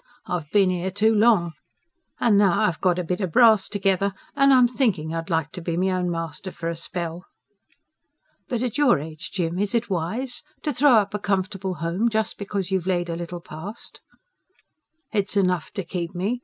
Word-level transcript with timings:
"I've 0.25 0.49
bin 0.49 0.71
'ere 0.71 0.89
too 0.89 1.13
long. 1.13 1.51
An' 2.19 2.35
now 2.35 2.61
I've 2.61 2.81
got 2.81 2.97
a 2.97 3.03
bit 3.03 3.21
o' 3.21 3.27
brass 3.27 3.69
together, 3.69 4.15
an' 4.35 4.51
am 4.51 4.67
thinkin' 4.67 5.13
I'd 5.13 5.29
like 5.29 5.51
to 5.51 5.61
be 5.61 5.77
me 5.77 5.91
own 5.91 6.09
master 6.09 6.49
for 6.49 6.69
a 6.69 6.75
spell." 6.75 7.25
"But 8.49 8.63
at 8.63 8.79
your 8.79 8.97
age, 8.97 9.29
Jim, 9.29 9.59
is 9.59 9.75
it 9.75 9.91
wise? 9.91 10.41
to 10.63 10.73
throw 10.73 10.93
up 10.95 11.13
a 11.13 11.19
comfortable 11.19 11.75
home, 11.85 12.09
just 12.09 12.39
because 12.39 12.71
you've 12.71 12.87
laid 12.87 13.09
a 13.09 13.15
little 13.15 13.41
past?" 13.41 14.01
"It's 15.13 15.37
enough 15.37 15.69
to 15.73 15.83
keep 15.83 16.15
me. 16.15 16.39